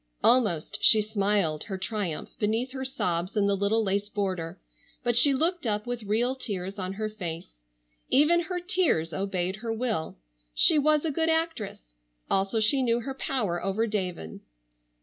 Almost 0.23 0.79
she 0.81 0.99
smiled 0.99 1.65
her 1.65 1.77
triumph 1.77 2.29
beneath 2.39 2.71
her 2.71 2.83
sobs 2.83 3.37
in 3.37 3.45
the 3.45 3.55
little 3.55 3.83
lace 3.83 4.09
border, 4.09 4.59
but 5.03 5.15
she 5.15 5.31
looked 5.31 5.67
up 5.67 5.85
with 5.85 6.01
real 6.01 6.33
tears 6.33 6.79
on 6.79 6.93
her 6.93 7.07
face. 7.07 7.53
Even 8.09 8.39
her 8.45 8.59
tears 8.59 9.13
obeyed 9.13 9.57
her 9.57 9.71
will. 9.71 10.17
She 10.55 10.79
was 10.79 11.05
a 11.05 11.11
good 11.11 11.29
actress, 11.29 11.93
also 12.31 12.59
she 12.59 12.81
knew 12.81 13.01
her 13.01 13.13
power 13.13 13.63
over 13.63 13.85
David. 13.85 14.39